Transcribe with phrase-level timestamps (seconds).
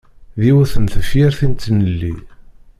[0.43, 2.13] Yiwet n tefyirt i tnelli.